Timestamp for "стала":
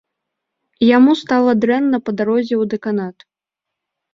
1.23-1.51